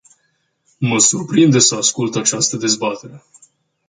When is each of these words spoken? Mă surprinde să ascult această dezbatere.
Mă 0.77 0.99
surprinde 0.99 1.59
să 1.59 1.75
ascult 1.75 2.15
această 2.15 2.57
dezbatere. 2.57 3.23